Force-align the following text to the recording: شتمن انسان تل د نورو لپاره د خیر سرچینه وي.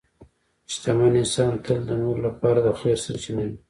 شتمن 0.71 1.13
انسان 1.21 1.53
تل 1.63 1.79
د 1.87 1.91
نورو 2.01 2.21
لپاره 2.27 2.59
د 2.61 2.67
خیر 2.79 2.97
سرچینه 3.05 3.43
وي. 3.47 3.55